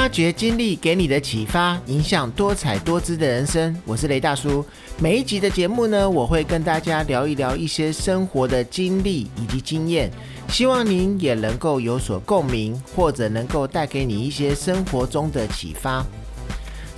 [0.00, 3.76] 发掘经历给你的启发，影响多彩多姿的人生。
[3.84, 4.64] 我是雷大叔。
[4.98, 10.10] 每一集的节目呢，我会跟大家聊一聊一些生活的经历以及经验，
[10.48, 16.02] 希望您也能够有所共鸣，或者能够带给你一些生活中的启发。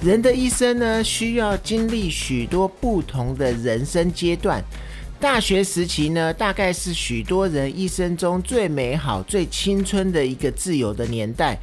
[0.00, 4.62] 人的一生呢，需要经历许多不同的人生阶段。
[5.22, 11.56] 大学时期呢，大概是许多人一生中最美好、最青春的一个自由的年代。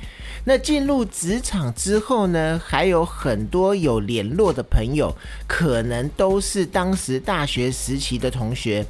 [0.46, 5.14] 那进入职场之后呢，还有很多有联络的朋友，
[5.46, 8.86] 可能都是当时大学时期的同学。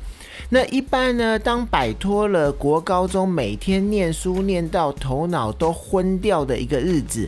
[0.49, 7.27] 那一般呢，当摆脱了国高中每天念书念到头脑都昏掉的一个日子。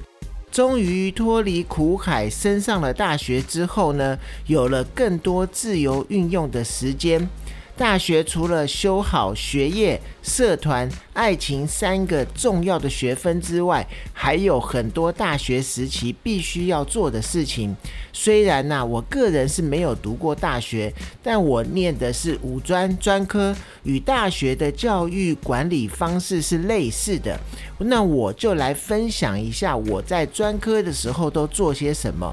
[0.51, 7.29] 终于脱离苦海，升上了大学之后呢，有了更多自由运用的时间。
[7.77, 17.75] 大学除了修好学业、社团、爱情三个重要的学分之外，还有很多大学时期必须要做的事情。
[18.13, 27.39] 虽然呢，我个人是没有读过大学，但我念的是五专专科，与大学的教育管理方式是类似的。
[27.79, 32.31] 那我就来分享一下我在专科的时候都做些什么。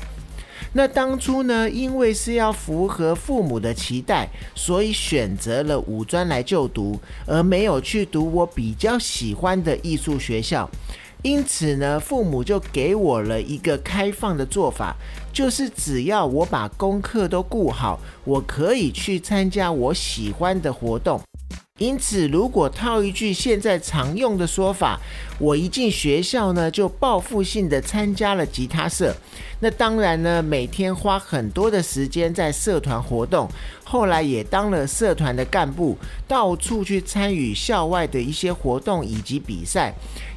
[0.78, 10.70] 那当初呢，因为是要符合父母的期待，所以选择了五专来就读，而没有去读我比较喜欢的艺术学校。
[11.22, 14.94] 因此呢，父母就给我了一个开放的做法，
[15.32, 21.20] 就是只要我把功课都顾好，我可以去参加我喜欢的活动。
[21.78, 25.00] 因此，如果套一句现在常用的说法，
[25.38, 29.14] 我一进学校呢，就报复性的参加了吉他社。
[29.60, 33.48] 那当然呢，每天花很多的时间在社团活动。
[33.82, 39.94] 后来也当了社团的干部，到处去参与校外的一些活动以及比赛，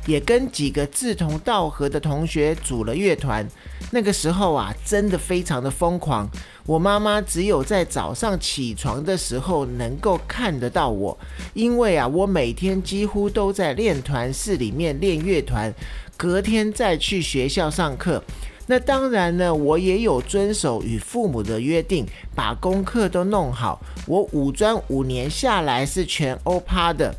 [0.07, 3.45] 也跟几个志同道合的同学组了乐团。
[3.91, 6.29] 那个时候啊，真的非常的疯狂。
[6.65, 11.17] 我妈妈只有在早上起床的时候能够看得到我，
[11.53, 15.73] 因为啊，我每天几乎都在练团室里面练乐团，
[16.17, 18.23] 隔天再去学校上课。
[18.67, 23.81] 那当然呢，我也有遵守与父母的约定，把功课都弄好。
[24.07, 27.13] 我五专五年下来是全欧趴的，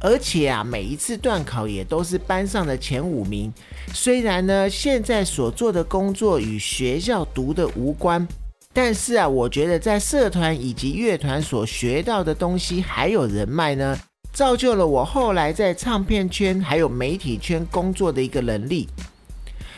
[0.00, 3.52] 而且啊，每一次段考也都是班上的前五名。
[3.92, 8.26] 虽然呢，现在所做的工作与学校读的无关。
[8.72, 13.96] 但是啊，我觉得在社团以及乐团所学到的东西，还有人脉呢，
[14.34, 18.88] 造就了我后来在唱片圈还有媒体圈工作的一个能力。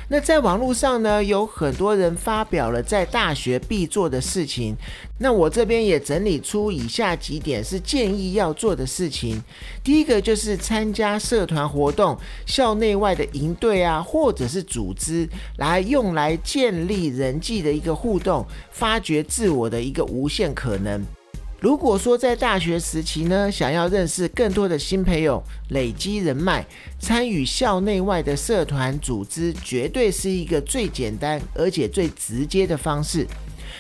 [0.09, 4.75] 那在网络上呢，有很多人发表了在大学必做的事情。
[5.19, 9.43] 那我这边也整理出以下几点是建议要做的事情。
[9.83, 15.29] 第一个就是参加社团活动、校内外的营队啊，或者是组织，
[15.59, 21.05] 来用来建立人际的一个互动，发掘自我的一个无限可能。
[21.59, 26.65] 如果说在大学时期呢，想要认识更多的新朋友、累积人脉、
[27.01, 33.27] 参与校内外的社团组织，绝对是一个最简单而且最直接的方式。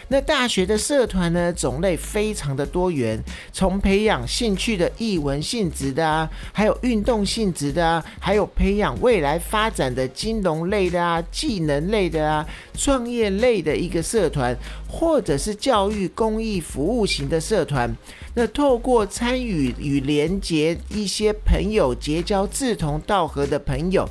[0.08, 14.56] 那大学的社团呢，种类非常的多元，从培养兴趣的艺文性质的啊，还有运动性质的啊，还有培养未来发展的金融类的啊、技能类的啊、创业类的一个社团，
[14.88, 17.94] 或者是教育公益服务型的社团。
[18.38, 24.06] 那透过参与与连结一些朋友，结交志同道合的朋友。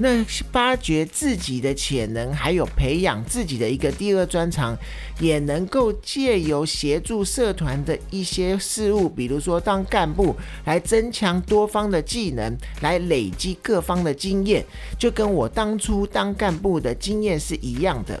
[0.00, 4.76] 那发掘自己的潜能，还有培养自己的一个第二专长，
[5.20, 10.34] 也能够借由协助社团的一些事物，比如说当干部，
[10.64, 14.64] 来增强多方的技能，来累积各方的经验，
[14.98, 18.20] 就跟我当初当干部的经验是一样的。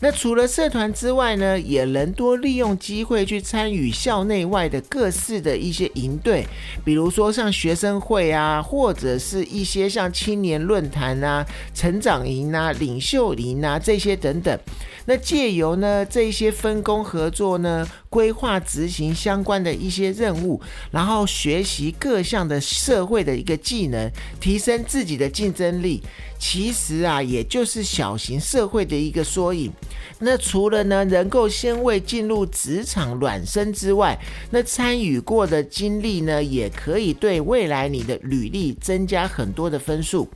[0.00, 6.46] 那除了社团之外呢，也能多利用机会去参与校内外的各式的一些营队，
[6.84, 14.56] 比如说像学生会啊，或者是一些像青年论坛啊、成长营啊、领袖营啊这些等等。
[15.06, 20.60] 那借由呢这些分工合作呢，规划执行相关的一些任务，
[20.92, 24.08] 然后学习各项的社会的一个技能，
[24.38, 26.00] 提升自己的竞争力。
[26.38, 29.72] 其实啊，也就是小型社会的一个缩影。
[30.20, 34.18] 那除了呢能够先为进入职场暖身之外，
[34.50, 40.28] 那参与过的经历呢，也可以对未来你的履历增加很多的分数。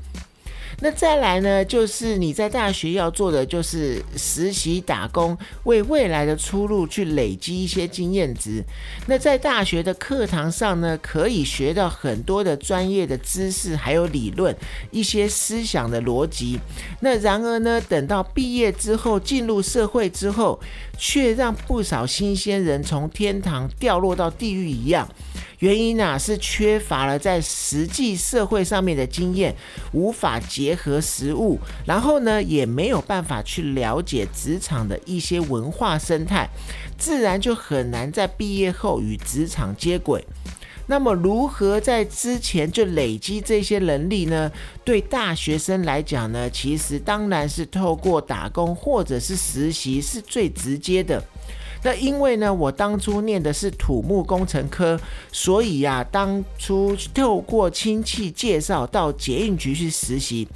[0.85, 8.61] 那再来呢，就是你在大学要做的就是实习打工，为未来的出路去累积一些经验值。
[9.07, 14.53] 那在大学的课堂上呢，可以学到很多的专业的知识，还有理论，
[14.91, 16.59] 一些思想的逻辑。
[16.99, 20.59] 那然而呢，等到毕业之后进入社会之后，
[20.99, 25.09] 却让不少新鲜人从天堂掉落到地狱一样。
[25.61, 29.55] 原因呢是缺乏了在实际社会上面的经验，
[29.93, 36.49] 无法结合实物，然后呢也没有办法去了解职场的一些文化生态，
[36.99, 40.25] 自然就很难在毕业后与职场接轨。
[40.89, 44.51] 那么如何在之前就累积这些能力呢？
[44.85, 51.23] 对大学生来讲呢，其实当然是透过打工或者是实习是最直接的。
[51.83, 54.99] 那因为呢，我当初念的是土木工程科，
[55.33, 60.47] 所以呀，当初透过亲戚介绍到捷运局去实习。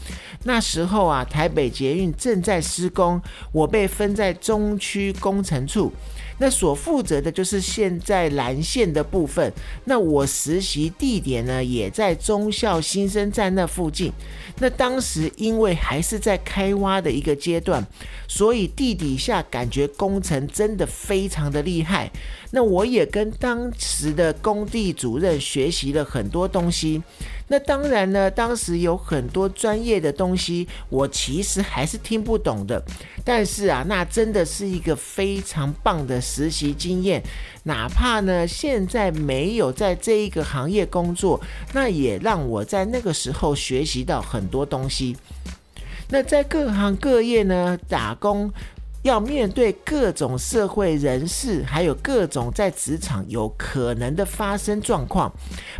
[0.44, 3.20] 那时候啊，台北捷运正在施工，
[3.52, 5.92] 我被分在中区工程处。
[6.38, 9.52] 那所负责的就是现在蓝线的部分。
[9.84, 14.12] 那我实习地点呢，也在中校新生站那附近。
[14.58, 17.86] 那当时因为还是在开挖的一个阶段，
[18.26, 22.10] 所以地底下感觉工程真的非常的厉害。
[22.50, 27.02] 那我也跟当时的工地主任学习了很多东西。
[27.48, 32.82] 那当然呢，当时有很多专业的东西，我其实还是听不懂的。
[33.24, 37.22] 但是啊，那真的是一个非常棒的实习经验。
[37.62, 41.40] 哪怕呢，现在没有在这一个行业工作，
[41.72, 45.16] 那也让我在那个时候学习到很多东西。
[46.08, 48.52] 那在各行各业呢，打工。
[49.06, 55.32] 要面对各种社会人士，还有各种在职场有可能的发生状况，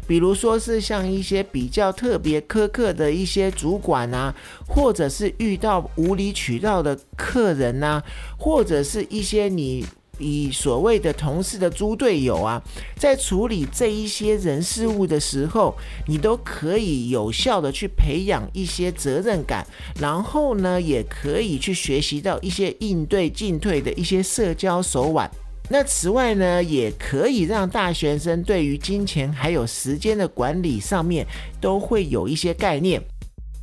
[0.07, 4.33] 比如说是像一些比较特别苛刻的一些主管啊，
[4.69, 8.01] 或者是遇到无理取闹的客人呐，
[8.39, 9.85] 或者是一些你。
[10.19, 12.63] 以所谓的同事的猪队友啊，
[12.97, 15.75] 在处理这一些人事物的时候，
[16.07, 19.67] 你都可以有效的去培养一些责任感，
[20.01, 25.31] 然后呢，也可以去学习到一些应对进退的一些社交手腕。
[25.69, 31.27] 那此外呢，也可以让大学生对于金钱还有时间的管理上面
[31.61, 33.03] 都会有一些概念。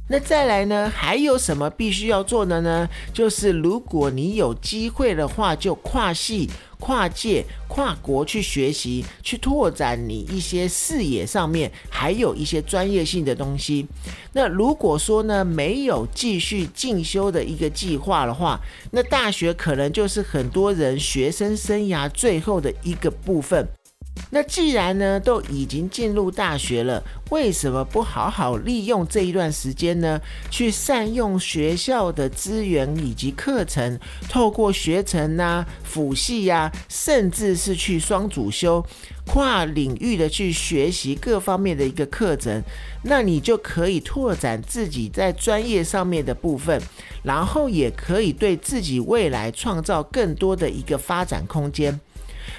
[0.10, 0.92] 那再来呢？
[0.94, 2.88] 还有什么必须要做的呢？
[3.14, 13.88] 就是如果你有机会的话，就跨系、跨界、跨国去学习，去拓展你一些视野上面，还有一些专业性的东西。
[14.34, 18.60] 那如果说呢，没有继续进修的一个计划的话，
[18.92, 23.66] 那大学可能就是很多人学生生涯最后的一个部分。
[24.30, 30.20] 那既然呢都已经进入大学了，为什么不好好利用这一段时间呢？
[30.50, 34.00] 去善用学校的资源以及课程，
[34.30, 38.84] 透过学程呐、辅系呀，甚至是去双主修、
[39.28, 42.62] 跨领域的去学习各方面的一个课程，
[43.04, 46.82] 那你就可以拓展自己在专业上面的部分，
[47.22, 52.00] 然后也可以对自己未来创造更多的一个发展空间。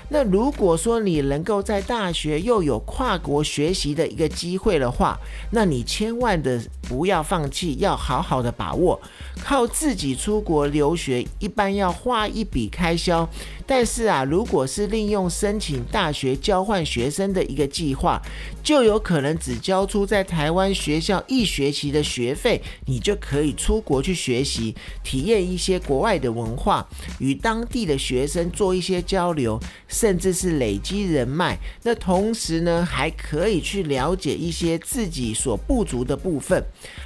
[0.08, 5.18] 那如果说你能够在大学又有跨国学习的一个机会的话，
[5.50, 9.00] 那你千万的不要放弃，要好好的把握。
[9.42, 13.28] 靠自己出国留学，一般要花一笔开销。
[13.66, 18.20] 但是啊，如果是利用申请大学交换学生的一个计划，
[18.62, 26.86] 就有可能只交出在台湾学校一学期的学费，你就可以出国去学习，体验一些国外的文化，
[27.18, 29.58] 与当地的学生做一些交流，
[30.04, 31.58] 甚至是累积人脉。
[31.82, 36.62] 那同时呢，还可以去了解一些自己所不足的部分，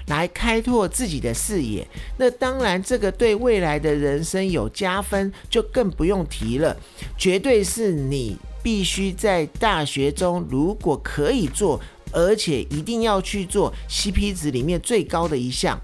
[0.09, 1.87] 来开拓自己的视野。
[2.17, 6.59] 那当然，这个对未来的人生有加分，就更不用提。
[6.59, 6.77] 了，
[7.17, 15.81] 绝对是你必须在大学中，如果可以做，而且一定要去做 CP 值里面最高的一项。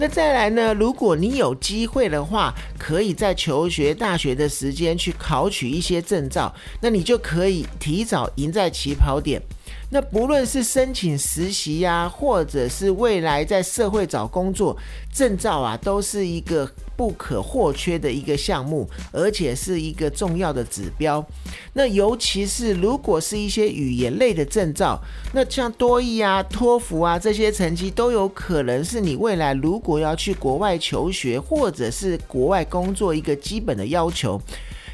[0.00, 0.72] 那再来呢？
[0.74, 9.42] 如果你有机会的话，可以在求学大学的时间去考取一些证照，那你就可以提早赢在起跑点。
[9.90, 14.76] 那不论是申请实习呀，或者是未来在社会找工作，
[15.12, 21.24] 证照啊，都是一个不可或缺的一个项目，而且是一个重要的指标。
[21.72, 25.00] 那尤其是如果是一些语言类的证照，
[25.32, 34.38] 那像多益啊、托福啊这些成绩，都有可能是你未来如果要去国外求学或者是国外工作一个基本的要求。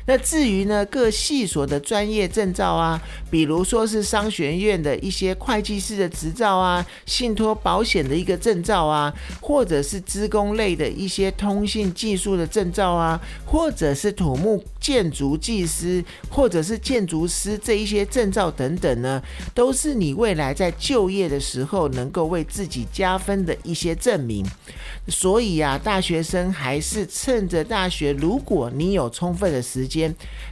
[0.06, 19.22] 那至于呢，各系所的专业证照啊，比如说是商学院的一些会计师的执照啊，信托保险的一个证照啊，或者是资工类的一些通信技术的证照啊，或者是土木建筑技师，或者是建筑师这一些证照等等呢，
[19.54, 24.44] 都是你未来在就业的时候能够为自己加分的一些证明。
[25.08, 29.93] 所以啊，大学生还是趁着大学，如果你有充分的时间，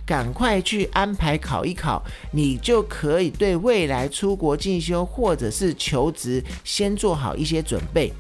[0.04, 8.12] 赶快去安排考一考，你就可以对未来出国进修或者是求职先做好一些准备。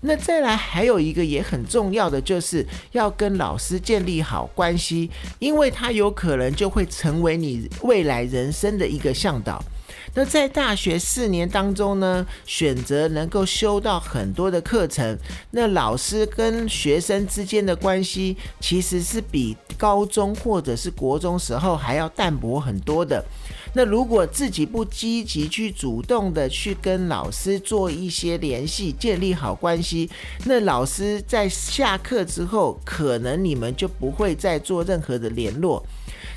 [0.00, 5.10] 那再来还有一个也很重要的，就是要跟老师建立好关系，
[5.40, 9.60] 因为他有可能就会成为你未来人生的一个向导。
[10.14, 15.16] 那在大学四年当中呢，选择能够修到很多的课程，
[15.52, 23.24] 那老师跟学生之间的关系其实是比高中或者是国中时候还要淡薄很多的。
[23.74, 30.08] 那如果自己不积极去主动的去跟老师做一些联系，建立好关系，
[30.46, 35.84] 那老师在下课之后，可能你们就不会再做任何的联络。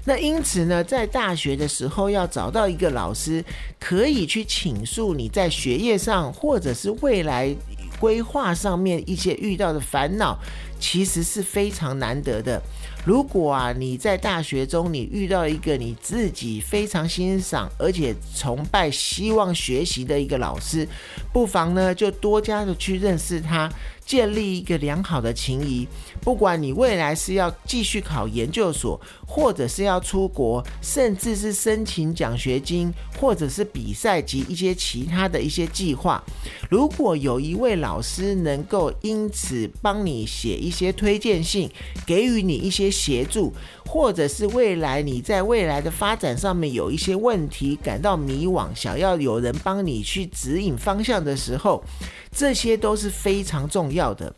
[0.05, 3.43] 那因此呢，在大学的时候要找到一个老师，
[3.79, 7.55] 可以去倾诉你在学业上或者是未来
[7.99, 10.37] 规划上面一些遇到的烦恼，
[10.81, 12.61] 其实是非常难得的。
[13.05, 20.87] 如果啊，你在大学中你遇到一个你自己非常欣赏而且崇拜、希望学习的一个老师，
[21.31, 23.67] 不妨呢就多加的去认识他，
[24.05, 25.87] 建立一个良好的情谊。
[26.21, 36.23] 不管你未来是要继续考研究所，或者是要出国，甚至是申请奖学金，或者是比赛及一些其他的一些计划，
[36.69, 41.69] 如果有一位老师能够因此帮你写一一些推荐信，
[42.07, 42.89] 给予你一些。
[43.01, 43.51] 协助，
[43.87, 51.83] 或者是未来你在未来的发展上面有一些问题，感到迷惘，想要有人帮你去指引方向的时候，
[52.31, 54.33] 这些都是非常重要的。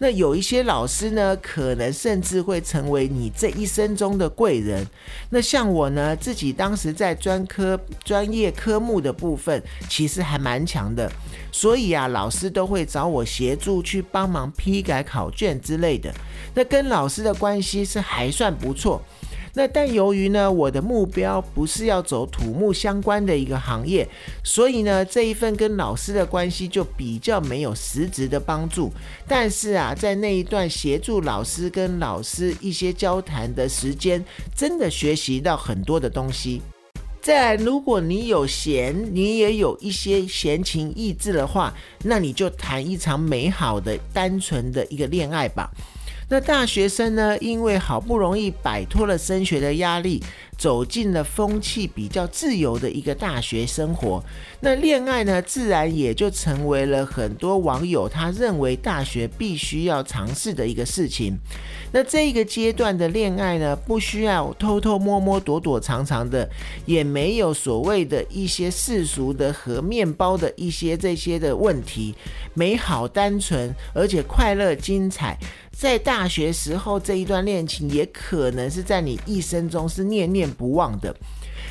[0.00, 4.86] 那有一些老师呢，可能甚至会成为你这一生中的贵人。
[5.30, 11.10] 那像我呢，自己当时在专科专业科目的部分，其实还蛮强的，
[11.50, 16.14] 所以啊，老师都会找我协助去帮忙批改考卷之类的。
[16.54, 19.02] 那跟老师的关系是还算不错。
[19.54, 24.08] 那但由于呢，我的目标不是要走土木相关的一个行业，
[24.44, 28.92] 所以呢，这一份跟老师的关系就比较没有实质的帮助。
[29.26, 34.24] 但是啊，在那一段协助老师跟老师一些交谈的时间，
[34.54, 36.62] 真的学习到很多的东西。
[37.20, 41.74] 再，如果你有闲，你也有一些闲情逸致的话，
[42.04, 45.70] 那你就谈一场美好的、单纯的一个恋爱吧。
[46.30, 47.38] 那大学生呢？
[47.38, 50.22] 因为好不容易摆脱了升学的压力。
[50.58, 54.22] 走进了风气比较自由的一个大学生活，
[54.60, 61.38] 那恋爱呢，自然也就成为了很多网友他认为大学必须要尝试的一个事情。
[61.92, 66.46] 那这个阶段的恋爱呢，不需要偷偷摸摸、躲躲藏藏的，
[66.84, 72.14] 也没有所谓的一些世俗的和面包的一些这些的问题，
[72.52, 75.38] 美好单纯，而且快乐精彩。
[75.70, 81.14] 在大学时候这一段恋情，也可能是在你一生中是念念不忘的。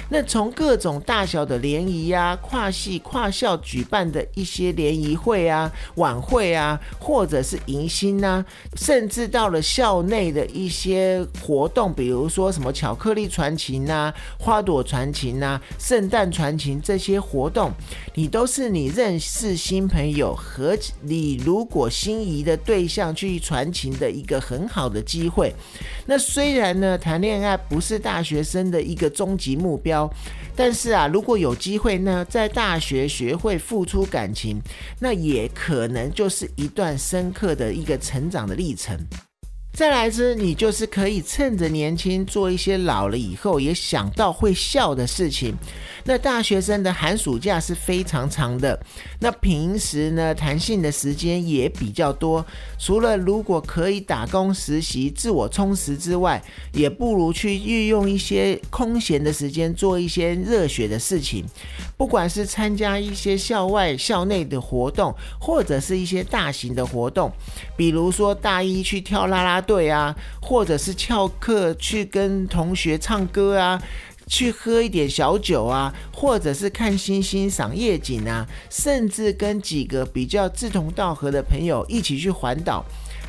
[0.09, 8.45] 那从各种大小的联谊啊、跨系跨校举办的一些联谊会啊、晚会啊，或者是迎新啊，
[8.75, 17.69] 甚至到了校内的一些活动，比如说什么巧克力传情啊、花朵传情啊、圣诞传情这些活动，
[18.15, 25.53] 你都是你认识新朋友和你如果心仪的对象去传情的一个很好的机会。
[26.05, 29.96] 那虽然呢，谈恋爱不是大学生的一个终极目标。
[30.55, 34.59] 但是啊，如果有机会呢，在大学学会付出感情，
[34.99, 38.97] 那也可能就是一段深刻的一个成长的历程。
[39.77, 45.53] 再来之，你就是可以趁着年轻做一些老了以后也想到会笑的事情。
[46.03, 48.79] 那大学生的寒暑假是非常长的，
[49.19, 52.43] 那平时呢弹性的时间也比较多。
[52.79, 56.41] 除了如果可以打工实习自我充实之外，
[56.74, 61.46] 也不如去运用一些空闲的时间做一些热血的事情。
[61.96, 67.31] 不管是参加一些校外、校内的活动，或者是一些大型的活动，
[67.75, 69.63] 比如说大一去跳啦啦。
[69.67, 73.79] 对啊，或者是翘课去跟同学唱歌啊，
[74.25, 82.83] 去喝一点小酒啊，或者是看星星、赏夜景啊，甚至跟几个比较志同道合的朋友一起去环岛。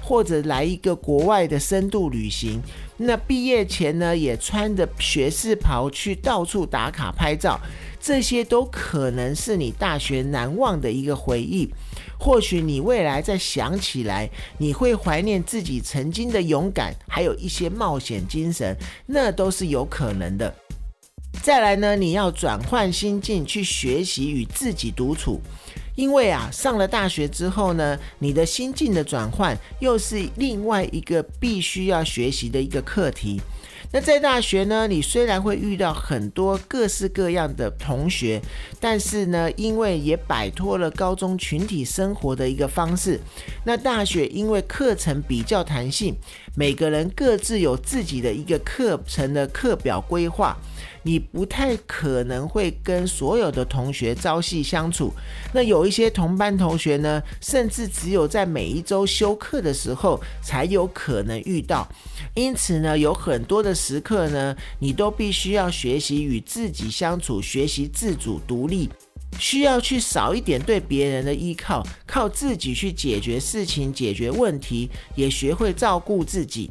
[0.09, 2.62] 或者来一个国外的深度旅行。
[2.97, 7.61] 那毕业前呢，也穿着学士袍去到处打卡拍照，
[8.00, 11.69] 这些都可能是你大学难忘的一个回忆。
[12.19, 18.75] 或许你未来再想起来，你会怀念自己曾经的勇敢，还有一些冒险精神，
[19.07, 20.53] 那都是有可能的。
[21.43, 25.38] 再来呢，你要转换心境去学习与自己独处，
[25.99, 33.40] 因为啊，上了大学之后呢，你的心境的转换又是另外一个必须要学习的一个课题。
[33.90, 38.40] 那在大学呢，你虽然会遇到很多各式各样的同学，
[38.78, 43.19] 但是呢，因为也摆脱了高中群体生活的一个方式，
[43.64, 46.14] 那大学因为课程比较弹性，
[46.55, 50.57] 每个人各自有自己的一个课程的课表规划。
[51.05, 55.11] 你不太可能会跟所有的同学朝夕相处，
[55.55, 61.88] 那有一些同班同学呢，甚至只有在每一周休课的时候才有可能遇到。
[62.35, 68.90] 因此呢，有很多的时刻呢，你都必须要学习与自己相处，学习自主独立。
[69.38, 76.70] 需要去少一点对别人的依靠，靠自己去解决事情、解决问题，也学会照顾自己。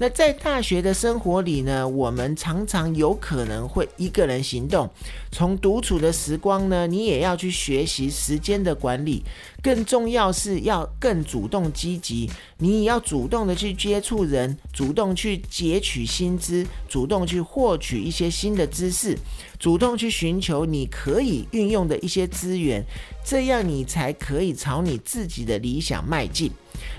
[0.00, 4.88] 那在大学的生活里呢，我们常常有可能会一个人行动。
[5.32, 9.24] 从独处的时光呢，你也要去学习时间的管理。
[9.60, 19.18] 更重要是要更主动积极，你也要主动的去接触人，主动去截取薪资，主动去获取一些新的知识，
[19.58, 22.84] 主动去寻求你可以运用的一些资源，
[23.24, 26.50] 这样你才可以朝你自己的理想迈进，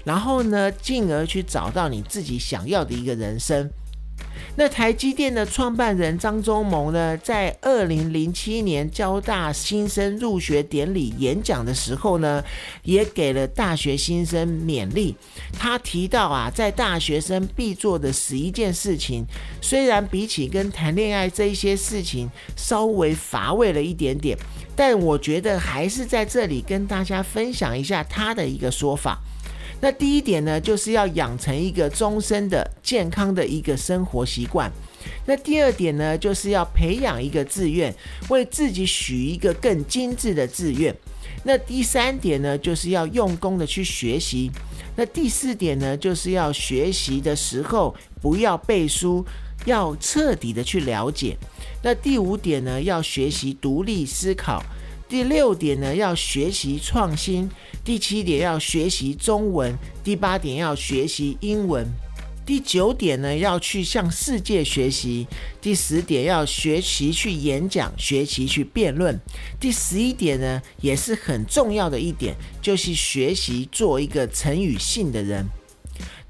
[0.03, 3.69] 然后呢，进而去找到你自己想要的一个人生。
[4.55, 12.43] 那台积电的创办人张忠谋呢，在二零零七年交大新生入学典礼演讲的时候呢，
[12.83, 15.15] 也给了大学新生勉励。
[15.57, 19.25] 他提到啊，在大学生必做的十一件事情，
[19.61, 24.38] 虽然比起跟谈恋爱这一些事情稍微乏味了一点点，
[24.75, 29.19] 但我觉得还是在这里跟大家分享一下他的一个说法。
[29.81, 34.69] 那第一点呢，就是要养成一个终身的健康的一个生活习惯。
[35.25, 37.93] 那第二点呢，就是要培养一个志愿，
[38.30, 40.93] 为自己许一个更精致的志愿。
[41.43, 44.51] 那第三点呢，就是要用功的去学习。
[44.97, 49.25] 那第四点呢，就是要学习的时候不要背书，
[49.63, 51.38] 要彻底的去了解。
[51.82, 54.62] 那第五点呢，要学习独立思考。
[55.10, 57.50] 第六点呢，要学习创新；
[57.84, 61.84] 第七点要学习中文；第八点要学习英文；
[62.45, 65.26] 第九点呢，要去向世界学习；
[65.60, 69.15] 第十点要学习去演讲，学习去辩论；
[69.60, 75.43] 第十一点呢，也是很重要的一点，就是学习做一个成语性的人。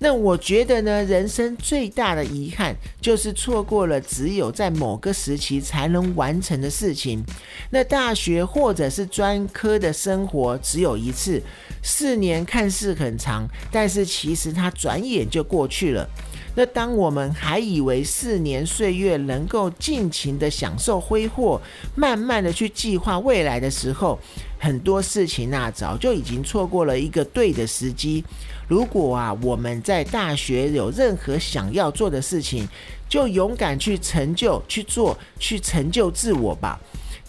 [0.02, 7.22] 那我觉得呢，人生最大的遗憾就是错过了只有在某个时期才能完成的事情。
[7.70, 11.42] 那大学或者是专科的生活只有一次，
[11.84, 16.08] 四年看似很长，但是其实它转眼就过去了。
[16.56, 21.62] 那当我们还以为四年岁月能够尽情的享受挥霍，
[21.96, 24.20] 慢慢的去计划未来的时候，
[24.60, 28.24] 很多事情啊，早就已经错过了一个对的时机。
[28.68, 32.68] 如果啊，我们在大学有任何想要做的事情，
[33.08, 36.80] 就勇敢去成就、去做、去成就自我吧。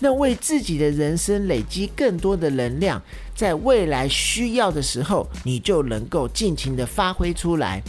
[0.00, 3.00] 那为自己的人生累积更多的能量，
[3.34, 7.82] 在未来需要的时候，你就能够尽情的发挥出来。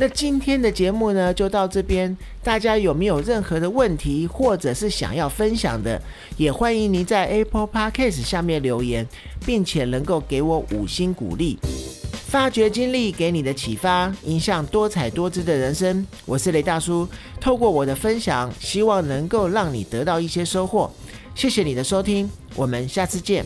[0.00, 2.16] 那今天的节目呢，就到这边。
[2.42, 6.00] 大家有没有任何的问题，或者是想要分享的，
[6.38, 9.06] 也欢迎您在 Apple Podcast 下面留言，
[9.44, 11.58] 并且能够给我五星鼓励。
[12.12, 16.06] 发掘经历给你的启发，影响多彩多姿的人生。
[16.24, 17.06] 我是雷大叔，
[17.38, 20.90] 透过我的分享，希望能够让你得到一些收获。
[21.34, 23.44] 谢谢你的收听，我们下次见。